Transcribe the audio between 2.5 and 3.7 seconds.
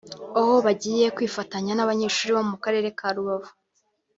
mu karere ka Rubavu